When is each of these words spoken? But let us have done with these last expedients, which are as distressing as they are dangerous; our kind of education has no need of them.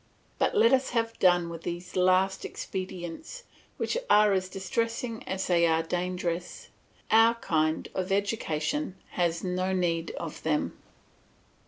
But 0.39 0.55
let 0.57 0.73
us 0.73 0.89
have 0.97 1.19
done 1.19 1.47
with 1.47 1.61
these 1.61 1.95
last 1.95 2.43
expedients, 2.43 3.43
which 3.77 3.95
are 4.09 4.33
as 4.33 4.49
distressing 4.49 5.21
as 5.27 5.45
they 5.45 5.67
are 5.67 5.83
dangerous; 5.83 6.69
our 7.11 7.35
kind 7.35 7.87
of 7.93 8.11
education 8.11 8.95
has 9.09 9.43
no 9.43 9.73
need 9.73 10.09
of 10.17 10.41
them. 10.41 10.75